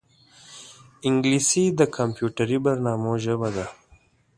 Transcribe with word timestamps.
انګلیسي 1.07 1.65
د 1.79 1.81
کمپیوټري 1.95 2.57
برنامو 2.65 3.13
ژبه 3.23 3.49
ده 3.55 3.65